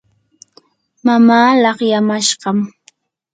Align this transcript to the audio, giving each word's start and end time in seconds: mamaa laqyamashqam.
mamaa 1.05 1.49
laqyamashqam. 1.63 2.59